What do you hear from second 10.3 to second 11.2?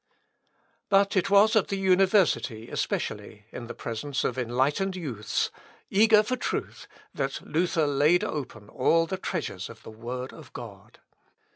of God.